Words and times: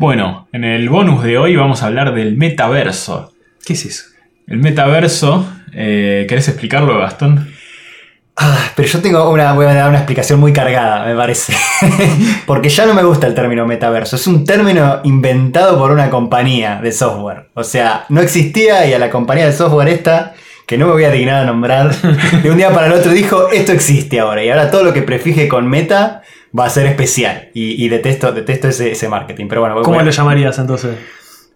Bueno, 0.00 0.46
en 0.52 0.62
el 0.62 0.88
bonus 0.88 1.24
de 1.24 1.38
hoy 1.38 1.56
vamos 1.56 1.82
a 1.82 1.86
hablar 1.86 2.14
del 2.14 2.36
metaverso. 2.36 3.32
¿Qué 3.66 3.72
es 3.72 3.84
eso? 3.84 4.04
El 4.46 4.58
metaverso, 4.58 5.44
eh, 5.74 6.24
¿querés 6.28 6.46
explicarlo, 6.46 6.96
Gastón? 7.00 7.52
Ah, 8.36 8.70
pero 8.76 8.86
yo 8.86 9.00
tengo 9.00 9.28
una, 9.28 9.54
voy 9.54 9.66
a 9.66 9.74
dar 9.74 9.88
una 9.88 9.98
explicación 9.98 10.38
muy 10.38 10.52
cargada, 10.52 11.04
me 11.04 11.16
parece. 11.16 11.52
Porque 12.46 12.68
ya 12.68 12.86
no 12.86 12.94
me 12.94 13.02
gusta 13.02 13.26
el 13.26 13.34
término 13.34 13.66
metaverso. 13.66 14.14
Es 14.14 14.28
un 14.28 14.44
término 14.44 15.00
inventado 15.02 15.76
por 15.76 15.90
una 15.90 16.10
compañía 16.10 16.78
de 16.80 16.92
software. 16.92 17.48
O 17.54 17.64
sea, 17.64 18.04
no 18.08 18.20
existía 18.20 18.86
y 18.86 18.92
a 18.92 19.00
la 19.00 19.10
compañía 19.10 19.46
de 19.46 19.52
software 19.52 19.88
esta, 19.88 20.34
que 20.64 20.78
no 20.78 20.86
me 20.86 20.92
voy 20.92 21.04
a 21.06 21.10
dignar 21.10 21.42
a 21.42 21.44
nombrar, 21.44 21.92
de 22.44 22.48
un 22.48 22.56
día 22.56 22.70
para 22.70 22.86
el 22.86 22.92
otro 22.92 23.10
dijo, 23.10 23.48
esto 23.50 23.72
existe 23.72 24.20
ahora. 24.20 24.44
Y 24.44 24.48
ahora 24.48 24.70
todo 24.70 24.84
lo 24.84 24.92
que 24.92 25.02
prefije 25.02 25.48
con 25.48 25.68
meta 25.68 26.22
va 26.56 26.66
a 26.66 26.70
ser 26.70 26.86
especial. 26.86 27.48
Y, 27.54 27.88
detesto, 27.88 28.32
detesto 28.32 28.68
ese, 28.68 29.08
marketing. 29.08 29.46
Pero 29.48 29.62
bueno, 29.62 29.82
¿Cómo 29.82 30.00
lo 30.00 30.10
llamarías 30.10 30.58
entonces? 30.58 30.96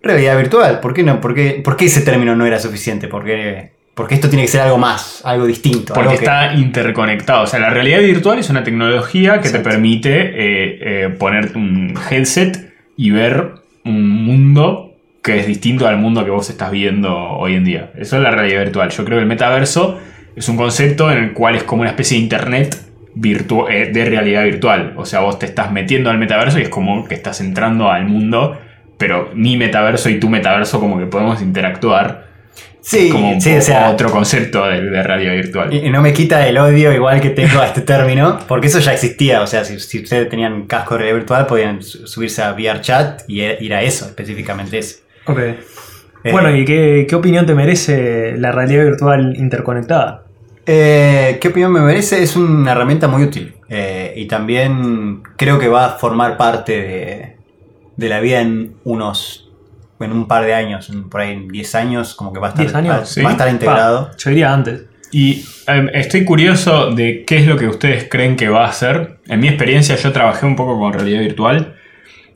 Realidad 0.02 0.37
virtual. 0.37 0.80
¿Por 0.80 0.95
qué 0.95 1.02
no? 1.02 1.20
¿Por 1.20 1.34
qué, 1.34 1.60
¿Por 1.62 1.77
qué 1.77 1.87
ese 1.87 2.01
término 2.01 2.34
no 2.34 2.45
era 2.45 2.59
suficiente? 2.59 3.09
Porque 3.09 3.73
porque 3.95 4.15
esto 4.15 4.30
tiene 4.30 4.45
que 4.45 4.51
ser 4.51 4.62
algo 4.62 4.78
más, 4.78 5.20
algo 5.24 5.46
distinto. 5.46 5.92
Porque 5.92 6.15
está 6.15 6.55
interconectado. 6.55 7.42
O 7.42 7.46
sea, 7.46 7.60
la 7.60 7.68
realidad 7.68 8.01
virtual 8.01 8.38
es 8.38 8.48
una 8.48 8.65
tecnología 8.65 9.41
que 9.41 9.51
te 9.51 9.59
permite 9.59 10.10
eh, 10.12 10.78
eh, 10.80 11.09
poner 11.10 11.52
un 11.54 11.95
headset 12.10 12.73
y 12.96 13.10
ver 13.10 13.52
un 13.84 14.24
mundo 14.24 14.95
que 15.23 15.38
es 15.38 15.46
distinto 15.46 15.87
al 15.87 15.98
mundo 15.98 16.24
que 16.24 16.30
vos 16.30 16.48
estás 16.48 16.70
viendo 16.70 17.15
hoy 17.15 17.54
en 17.54 17.65
día. 17.65 17.90
Eso 17.96 18.16
es 18.16 18.23
la 18.23 18.30
realidad 18.30 18.62
virtual. 18.62 18.88
Yo 18.90 19.04
creo 19.04 19.18
que 19.18 19.23
el 19.23 19.29
metaverso 19.29 20.01
es 20.34 20.48
un 20.48 20.56
concepto 20.56 21.12
en 21.12 21.18
el 21.18 21.32
cual 21.32 21.54
es 21.56 21.62
como 21.62 21.82
una 21.82 21.90
especie 21.90 22.16
de 22.16 22.23
internet 22.23 22.77
eh, 23.15 23.91
de 23.93 24.05
realidad 24.05 24.45
virtual. 24.45 24.95
O 24.97 25.05
sea, 25.05 25.21
vos 25.21 25.39
te 25.39 25.47
estás 25.47 25.73
metiendo 25.73 26.11
al 26.11 26.19
metaverso 26.19 26.59
y 26.59 26.62
es 26.62 26.69
como 26.69 27.05
que 27.07 27.15
estás 27.15 27.41
entrando 27.41 27.91
al 27.91 28.07
mundo, 28.07 28.59
pero 28.98 29.30
mi 29.35 29.57
metaverso 29.57 30.09
y 30.09 30.21
tu 30.21 30.29
metaverso 30.29 30.80
como 30.80 30.98
que 30.98 31.07
podemos 31.07 31.43
interactuar 31.43 32.32
Sí, 32.82 33.10
como 33.10 33.41
sí, 33.41 33.54
otro 33.88 34.10
concepto 34.10 34.66
de, 34.66 35.02
realidad 35.04 35.35
virtual. 35.35 35.73
Y, 35.73 35.88
no 35.88 36.02
me 36.02 36.13
quita 36.13 36.46
el 36.49 36.59
odio 36.59 36.93
igual 36.93 37.21
que 37.21 37.30
tengo 37.30 37.60
a 37.60 37.66
este 37.66 37.80
término, 37.80 38.41
porque 38.49 38.66
eso 38.66 38.80
ya 38.80 38.93
existía. 38.93 39.41
O 39.41 39.47
sea, 39.47 39.65
si, 39.65 39.76
ustedes 39.76 40.29
tenían 40.29 40.66
casco 40.66 40.95
de 40.95 40.99
realidad 40.99 41.19
virtual, 41.19 41.47
podían 41.47 41.80
subirse 41.82 42.43
a 42.43 42.52
VRChat 42.52 43.23
y 43.29 43.43
e, 43.43 43.57
ir 43.60 43.73
a 43.73 43.82
eso, 43.82 44.07
específicamente 44.07 44.79
eso. 44.79 44.97
Ok. 45.26 45.38
Eh, 45.38 46.32
bueno, 46.32 46.54
¿y 46.54 46.65
qué, 46.65 47.07
opinión 47.15 47.47
te 47.47 47.54
merece 47.54 48.37
la 48.37 48.51
realidad 48.51 48.85
virtual 48.85 49.37
interconectada? 49.37 50.24
Eh, 50.66 51.38
¿Qué 51.41 51.49
opinión 51.49 51.73
me 51.73 51.80
merece? 51.80 52.23
Es 52.23 52.37
una 52.37 52.73
herramienta 52.73 53.09
muy 53.09 53.23
útil. 53.23 53.55
Eh, 53.68 54.15
y 54.16 54.27
también 54.27 55.23
creo 55.37 55.59
que 55.59 55.69
va 55.69 55.87
a 55.87 55.88
formar 55.91 56.37
parte 56.37 56.73
de, 56.73 57.37
de 57.96 58.09
la 58.09 58.21
vida 58.21 58.41
en 58.41 58.74
unos 58.85 59.49
en 60.04 60.13
un 60.13 60.27
par 60.27 60.45
de 60.45 60.54
años, 60.54 60.91
por 61.10 61.21
ahí 61.21 61.32
en 61.32 61.49
10 61.49 61.74
años, 61.74 62.15
como 62.15 62.32
que 62.32 62.41
va 62.41 62.49
a 62.49 62.51
estar, 62.51 62.77
años? 62.77 63.19
Va, 63.24 63.29
a 63.29 63.32
estar 63.32 63.49
integrado. 63.49 64.10
yo 64.16 64.31
diría 64.31 64.53
antes. 64.53 64.84
Y 65.10 65.44
em, 65.66 65.88
estoy 65.93 66.25
curioso 66.25 66.91
de 66.91 67.25
qué 67.26 67.38
es 67.38 67.47
lo 67.47 67.56
que 67.56 67.66
ustedes 67.66 68.09
creen 68.09 68.37
que 68.37 68.49
va 68.49 68.65
a 68.65 68.69
hacer. 68.69 69.19
En 69.28 69.41
mi 69.41 69.49
experiencia 69.49 69.97
yo 69.97 70.12
trabajé 70.12 70.47
un 70.47 70.56
poco 70.56 70.78
con 70.78 70.93
realidad 70.93 71.21
virtual. 71.21 71.76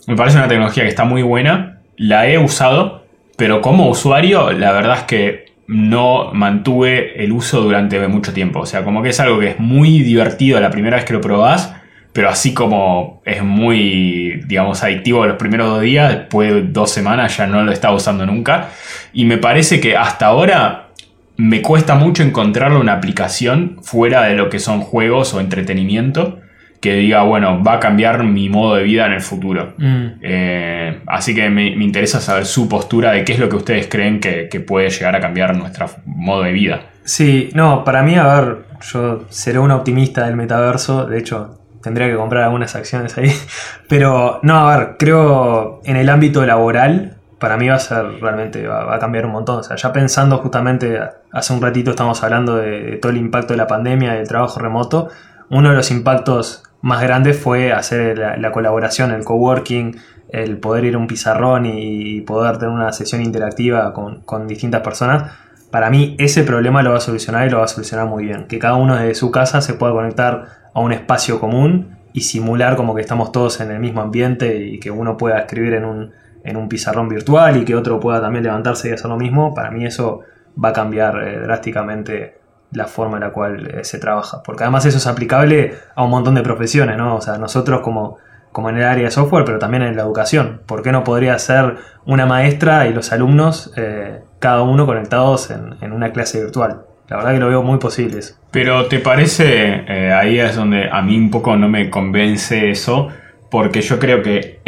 Me 0.06 0.14
parece 0.14 0.36
una 0.36 0.48
tecnología 0.48 0.82
que 0.82 0.90
está 0.90 1.04
muy 1.04 1.22
buena. 1.22 1.80
La 1.96 2.28
he 2.28 2.38
usado, 2.38 3.06
pero 3.36 3.62
como 3.62 3.88
usuario 3.88 4.52
la 4.52 4.72
verdad 4.72 4.98
es 4.98 5.04
que 5.04 5.45
no 5.68 6.32
mantuve 6.32 7.22
el 7.22 7.32
uso 7.32 7.60
durante 7.60 8.06
mucho 8.08 8.32
tiempo. 8.32 8.60
O 8.60 8.66
sea, 8.66 8.84
como 8.84 9.02
que 9.02 9.10
es 9.10 9.20
algo 9.20 9.38
que 9.38 9.50
es 9.50 9.58
muy 9.58 10.00
divertido 10.00 10.60
la 10.60 10.70
primera 10.70 10.96
vez 10.96 11.04
que 11.04 11.12
lo 11.12 11.20
probás, 11.20 11.74
pero 12.12 12.30
así 12.30 12.54
como 12.54 13.20
es 13.24 13.42
muy, 13.42 14.42
digamos, 14.46 14.82
adictivo 14.82 15.26
los 15.26 15.36
primeros 15.36 15.68
dos 15.68 15.82
días, 15.82 16.10
después 16.10 16.54
de 16.54 16.62
dos 16.62 16.90
semanas 16.90 17.36
ya 17.36 17.46
no 17.46 17.62
lo 17.62 17.72
estaba 17.72 17.94
usando 17.94 18.24
nunca. 18.26 18.70
Y 19.12 19.24
me 19.24 19.38
parece 19.38 19.80
que 19.80 19.96
hasta 19.96 20.26
ahora 20.26 20.88
me 21.36 21.60
cuesta 21.60 21.94
mucho 21.94 22.22
encontrarle 22.22 22.78
una 22.78 22.94
aplicación 22.94 23.78
fuera 23.82 24.22
de 24.22 24.34
lo 24.34 24.48
que 24.48 24.58
son 24.58 24.80
juegos 24.80 25.34
o 25.34 25.40
entretenimiento 25.40 26.40
que 26.86 26.94
diga, 26.94 27.22
bueno, 27.22 27.62
va 27.62 27.74
a 27.74 27.80
cambiar 27.80 28.22
mi 28.24 28.48
modo 28.48 28.76
de 28.76 28.82
vida 28.82 29.06
en 29.06 29.12
el 29.12 29.20
futuro. 29.20 29.74
Mm. 29.76 30.06
Eh, 30.22 31.00
así 31.06 31.34
que 31.34 31.50
me, 31.50 31.66
interesa 31.66 32.20
saber 32.20 32.46
su 32.46 32.68
postura 32.68 33.12
de 33.12 33.24
qué 33.24 33.32
es 33.32 33.38
lo 33.38 33.48
que 33.48 33.56
ustedes 33.56 33.88
creen 33.88 34.20
que, 34.20 34.48
que 34.48 34.60
puede 34.60 34.90
llegar 34.90 35.14
a 35.16 35.20
cambiar 35.20 35.56
nuestro 35.56 35.86
modo 36.04 36.42
de 36.42 36.52
vida. 36.52 36.80
Sí, 37.04 37.50
no, 37.54 37.84
para 37.84 38.02
mí, 38.02 38.16
a 38.16 38.26
ver, 38.26 38.58
yo 38.92 39.24
seré 39.28 39.58
un 39.58 39.70
optimista 39.70 40.26
del 40.26 40.36
metaverso, 40.36 41.06
de 41.06 41.18
hecho, 41.18 41.58
tendría 41.82 42.08
que 42.08 42.16
comprar 42.16 42.44
algunas 42.44 42.74
acciones 42.74 43.16
ahí. 43.16 43.32
Pero 43.88 44.40
no, 44.42 44.68
a 44.68 44.76
ver, 44.76 44.96
creo 44.98 45.80
en 45.84 45.96
el 45.96 46.08
ámbito 46.08 46.44
laboral, 46.44 47.16
para 47.38 47.56
mí 47.56 47.68
va 47.68 47.76
a 47.76 47.78
ser 47.78 48.20
realmente, 48.20 48.66
va, 48.66 48.94
a 48.94 48.98
cambiar 48.98 49.26
un 49.26 49.32
montón. 49.32 49.60
O 49.60 49.62
sea, 49.62 49.76
ya 49.76 49.92
pensando 49.92 50.38
justamente, 50.38 50.98
hace 51.30 51.52
un 51.52 51.62
ratito 51.62 51.90
estamos 51.90 52.22
hablando 52.22 52.56
de, 52.56 52.98
todo 53.00 53.12
el 53.12 53.18
impacto 53.18 53.52
de 53.52 53.58
la 53.58 53.66
pandemia 53.66 54.14
del 54.14 54.26
trabajo 54.26 54.58
remoto. 54.58 55.08
Uno 55.48 55.70
de 55.70 55.76
los 55.76 55.90
impactos 55.90 56.64
más 56.82 57.02
grandes 57.02 57.38
fue 57.38 57.72
hacer 57.72 58.18
la, 58.18 58.52
colaboración, 58.52 59.10
el 59.10 59.24
coworking, 59.24 59.96
el 60.28 60.58
poder 60.58 60.84
ir 60.84 60.94
a 60.94 60.98
un 60.98 61.06
pizarrón 61.06 61.66
y, 61.66 62.20
poder 62.22 62.58
tener 62.58 62.74
una 62.74 62.92
sesión 62.92 63.22
interactiva 63.22 63.92
con, 63.92 64.20
con 64.22 64.46
distintas 64.46 64.82
personas. 64.82 65.32
Para 65.70 65.90
mí 65.90 66.14
ese 66.18 66.42
problema 66.42 66.82
lo 66.82 66.90
va 66.90 66.98
a 66.98 67.00
solucionar 67.00 67.46
y 67.46 67.50
lo 67.50 67.58
va 67.58 67.64
a 67.64 67.68
solucionar 67.68 68.06
muy 68.06 68.24
bien. 68.24 68.46
Que 68.46 68.58
cada 68.58 68.76
uno 68.76 68.96
de 68.96 69.14
su 69.14 69.30
casa 69.30 69.60
se 69.60 69.74
pueda 69.74 69.92
conectar 69.92 70.46
a 70.72 70.80
un 70.80 70.92
espacio 70.92 71.40
común 71.40 71.96
y 72.12 72.22
simular 72.22 72.76
como 72.76 72.94
que 72.94 73.02
estamos 73.02 73.32
todos 73.32 73.60
en 73.60 73.70
el 73.70 73.78
mismo 73.78 74.00
ambiente 74.00 74.56
y 74.56 74.78
que 74.80 74.90
uno 74.90 75.16
pueda 75.16 75.38
escribir 75.38 75.74
en 75.74 75.84
un, 75.84 76.12
en 76.44 76.56
un 76.56 76.68
pizarrón 76.68 77.08
virtual 77.08 77.56
y 77.58 77.64
que 77.64 77.74
otro 77.74 78.00
pueda 78.00 78.20
también 78.20 78.44
levantarse 78.44 78.88
y 78.88 78.92
hacer 78.92 79.10
lo 79.10 79.18
mismo, 79.18 79.52
para 79.52 79.70
mí 79.70 79.84
eso 79.84 80.20
va 80.62 80.70
a 80.70 80.72
cambiar 80.72 81.22
eh, 81.22 81.40
drásticamente 81.40 82.38
la 82.72 82.86
forma 82.86 83.16
en 83.16 83.24
la 83.24 83.30
cual 83.30 83.68
eh, 83.68 83.84
se 83.84 83.98
trabaja. 83.98 84.42
Porque 84.42 84.64
además 84.64 84.86
eso 84.86 84.98
es 84.98 85.06
aplicable 85.06 85.74
a 85.94 86.04
un 86.04 86.10
montón 86.10 86.34
de 86.34 86.42
profesiones, 86.42 86.96
¿no? 86.96 87.16
O 87.16 87.20
sea, 87.20 87.38
nosotros 87.38 87.80
como, 87.80 88.18
como 88.52 88.70
en 88.70 88.78
el 88.78 88.84
área 88.84 89.04
de 89.04 89.10
software, 89.10 89.44
pero 89.44 89.58
también 89.58 89.82
en 89.82 89.96
la 89.96 90.02
educación. 90.02 90.60
¿Por 90.66 90.82
qué 90.82 90.92
no 90.92 91.04
podría 91.04 91.38
ser 91.38 91.76
una 92.04 92.26
maestra 92.26 92.86
y 92.86 92.92
los 92.92 93.12
alumnos, 93.12 93.72
eh, 93.76 94.20
cada 94.38 94.62
uno 94.62 94.86
conectados 94.86 95.50
en, 95.50 95.76
en 95.80 95.92
una 95.92 96.12
clase 96.12 96.42
virtual? 96.42 96.82
La 97.08 97.18
verdad 97.18 97.34
que 97.34 97.40
lo 97.40 97.48
veo 97.48 97.62
muy 97.62 97.78
posible 97.78 98.18
Pero 98.50 98.86
¿te 98.86 98.98
parece, 98.98 99.84
eh, 99.86 100.12
ahí 100.12 100.38
es 100.38 100.56
donde 100.56 100.88
a 100.90 101.02
mí 101.02 101.16
un 101.16 101.30
poco 101.30 101.56
no 101.56 101.68
me 101.68 101.88
convence 101.88 102.70
eso, 102.70 103.08
porque 103.50 103.80
yo 103.80 103.98
creo 103.98 104.22
que 104.22 104.60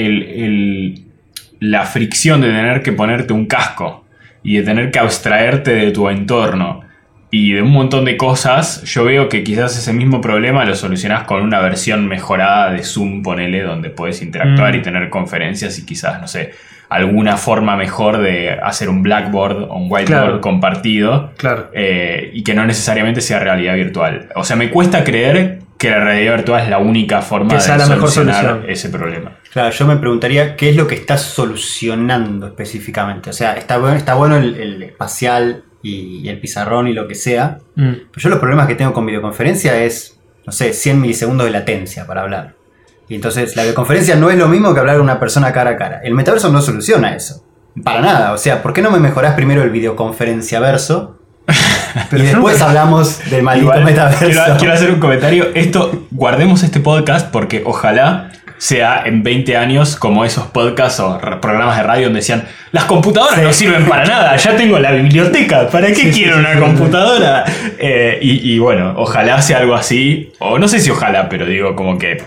la 1.60 1.84
fricción 1.84 2.40
de 2.40 2.48
tener 2.48 2.82
que 2.82 2.92
ponerte 2.92 3.32
un 3.32 3.46
casco 3.46 4.04
y 4.44 4.58
de 4.58 4.62
tener 4.62 4.90
que 4.92 5.00
abstraerte 5.00 5.72
de 5.72 5.90
tu 5.90 6.08
entorno 6.08 6.82
y 7.30 7.52
de 7.52 7.62
un 7.62 7.70
montón 7.70 8.04
de 8.04 8.16
cosas, 8.16 8.82
yo 8.84 9.04
veo 9.04 9.28
que 9.28 9.44
quizás 9.44 9.76
ese 9.76 9.92
mismo 9.92 10.20
problema 10.20 10.64
lo 10.64 10.74
solucionas 10.74 11.24
con 11.24 11.42
una 11.42 11.60
versión 11.60 12.08
mejorada 12.08 12.70
de 12.70 12.82
Zoom, 12.82 13.22
ponele, 13.22 13.62
donde 13.62 13.90
puedes 13.90 14.22
interactuar 14.22 14.74
y 14.74 14.78
mm. 14.78 14.82
tener 14.82 15.10
conferencias 15.10 15.78
y 15.78 15.84
quizás, 15.84 16.20
no 16.20 16.28
sé, 16.28 16.52
alguna 16.88 17.36
forma 17.36 17.76
mejor 17.76 18.18
de 18.18 18.52
hacer 18.52 18.88
un 18.88 19.02
blackboard 19.02 19.64
o 19.64 19.76
un 19.76 19.92
whiteboard 19.92 20.40
compartido 20.40 21.32
claro. 21.36 21.70
Eh, 21.74 22.30
y 22.32 22.42
que 22.42 22.54
no 22.54 22.64
necesariamente 22.64 23.20
sea 23.20 23.38
realidad 23.40 23.74
virtual. 23.74 24.30
O 24.34 24.44
sea, 24.44 24.56
me 24.56 24.70
cuesta 24.70 25.04
creer 25.04 25.60
que 25.76 25.90
la 25.90 26.00
realidad 26.00 26.36
virtual 26.36 26.62
es 26.62 26.68
la 26.68 26.78
única 26.78 27.22
forma 27.22 27.54
de 27.54 27.60
solucionar 27.60 28.64
ese 28.68 28.88
problema. 28.88 29.32
Claro, 29.52 29.70
yo 29.70 29.86
me 29.86 29.96
preguntaría 29.96 30.56
qué 30.56 30.70
es 30.70 30.76
lo 30.76 30.86
que 30.86 30.96
está 30.96 31.16
solucionando 31.16 32.48
específicamente. 32.48 33.30
O 33.30 33.32
sea, 33.32 33.54
está 33.54 33.78
bueno, 33.78 33.96
está 33.96 34.14
bueno 34.14 34.36
el, 34.36 34.82
espacial 34.82 35.64
y, 35.82 36.28
el 36.28 36.40
pizarrón 36.40 36.88
y 36.88 36.92
lo 36.92 37.06
que 37.06 37.14
sea, 37.14 37.58
mm. 37.76 37.92
pero 38.10 38.22
yo 38.22 38.28
los 38.28 38.38
problemas 38.38 38.66
que 38.66 38.74
tengo 38.74 38.92
con 38.92 39.06
videoconferencia 39.06 39.82
es, 39.82 40.18
no 40.46 40.52
sé, 40.52 40.72
100 40.72 41.00
milisegundos 41.00 41.46
de 41.46 41.52
latencia 41.52 42.06
para 42.06 42.22
hablar. 42.22 42.54
Y 43.08 43.14
entonces 43.14 43.56
la 43.56 43.62
videoconferencia 43.62 44.16
no 44.16 44.30
es 44.30 44.36
lo 44.36 44.48
mismo 44.48 44.74
que 44.74 44.80
hablar 44.80 44.96
con 44.96 45.04
una 45.04 45.18
persona 45.18 45.52
cara 45.52 45.70
a 45.70 45.76
cara. 45.76 46.00
El 46.02 46.14
metaverso 46.14 46.50
no 46.50 46.60
soluciona 46.60 47.14
eso. 47.14 47.42
Para 47.82 48.00
nada. 48.00 48.32
O 48.32 48.38
sea, 48.38 48.62
¿por 48.62 48.72
qué 48.72 48.82
no 48.82 48.90
me 48.90 48.98
mejorás 48.98 49.34
primero 49.34 49.62
el 49.62 49.70
videoconferencia 49.70 50.60
verso? 50.60 51.18
y 52.12 52.22
después 52.22 52.60
hablamos 52.60 53.20
del 53.30 53.42
maldito 53.42 53.72
metaverso. 53.80 54.56
Quiero, 54.58 54.74
hacer 54.74 54.90
un 54.90 55.00
comentario. 55.00 55.46
Esto, 55.54 56.06
guardemos 56.10 56.62
este 56.62 56.80
podcast 56.80 57.30
porque 57.30 57.62
ojalá 57.64 58.30
sea 58.58 59.04
en 59.06 59.22
20 59.22 59.56
años 59.56 59.96
como 59.96 60.24
esos 60.24 60.46
podcasts 60.48 61.00
o 61.00 61.18
programas 61.40 61.76
de 61.76 61.82
radio 61.84 62.04
donde 62.04 62.20
decían 62.20 62.44
las 62.72 62.84
computadoras 62.84 63.42
no 63.42 63.52
sirven 63.52 63.86
para 63.86 64.04
nada, 64.04 64.36
ya 64.36 64.56
tengo 64.56 64.78
la 64.78 64.92
biblioteca, 64.92 65.68
¿para 65.68 65.88
qué 65.92 66.10
quiero 66.10 66.38
una 66.38 66.58
computadora? 66.58 67.44
Eh, 67.78 68.18
y, 68.20 68.52
y, 68.52 68.58
bueno, 68.58 68.94
ojalá 68.96 69.40
sea 69.40 69.58
algo 69.58 69.74
así, 69.74 70.32
o 70.40 70.58
no 70.58 70.68
sé 70.68 70.80
si 70.80 70.90
ojalá, 70.90 71.28
pero 71.28 71.46
digo 71.46 71.74
como 71.74 71.96
que 71.96 72.18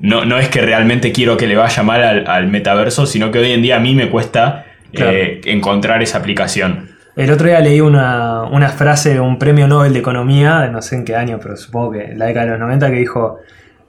no, 0.00 0.24
no 0.24 0.38
es 0.38 0.48
que 0.48 0.60
realmente 0.60 1.12
quiero 1.12 1.36
que 1.36 1.46
le 1.46 1.56
vaya 1.56 1.82
mal 1.82 2.26
al, 2.26 2.46
metaverso, 2.48 3.06
sino 3.06 3.30
que 3.30 3.38
hoy 3.38 3.52
en 3.52 3.62
día 3.62 3.76
a 3.76 3.80
mí 3.80 3.94
me 3.94 4.08
cuesta 4.08 4.66
eh, 4.92 5.40
encontrar 5.44 6.02
esa 6.02 6.18
aplicación. 6.18 6.90
El 7.16 7.30
otro 7.30 7.48
día 7.48 7.60
leí 7.60 7.80
una, 7.80 8.72
frase 8.76 9.14
de 9.14 9.20
un 9.20 9.38
premio 9.38 9.68
Nobel 9.68 9.92
de 9.92 9.98
Economía, 9.98 10.68
no 10.68 10.80
sé 10.80 10.96
en 10.96 11.04
qué 11.04 11.16
año, 11.16 11.38
pero 11.40 11.56
supongo 11.56 11.92
que 11.92 12.04
en 12.04 12.18
la 12.18 12.26
década 12.26 12.46
de 12.46 12.52
los 12.52 12.60
90, 12.60 12.90
que 12.90 12.96
dijo, 12.96 13.40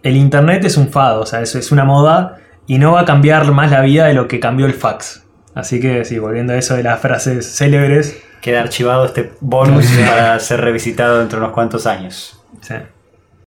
el 0.04 0.16
Internet 0.16 0.66
es 0.66 0.78
un 0.78 0.90
fado, 0.90 1.22
o 1.22 1.26
sea, 1.26 1.42
eso 1.42 1.60
es 1.60 1.72
una 1.72 1.86
moda 1.86 2.38
y 2.68 2.78
no 2.80 2.94
va 2.94 3.02
a 3.02 3.06
cambiar 3.06 3.52
más 3.52 3.72
la 3.72 3.82
vida 3.82 4.06
de 4.06 4.14
lo 4.14 4.28
que 4.28 4.40
cambió 4.40 4.66
el 4.66 4.74
fax. 4.74 5.24
Así 5.54 5.80
que 5.80 6.06
sí, 6.06 6.20
volviendo 6.20 6.54
a 6.54 6.58
eso 6.58 6.76
de 6.76 6.84
las 6.84 7.00
frases 7.00 7.56
célebres. 7.56 8.24
Queda 8.42 8.62
archivado 8.62 9.06
este 9.06 9.34
bonus 9.42 9.86
para 10.08 10.40
ser 10.40 10.62
revisitado 10.62 11.20
dentro 11.20 11.40
de 11.40 11.46
unos 11.46 11.54
cuantos 11.54 11.86
años. 11.86 12.42
Sí. 12.62 12.76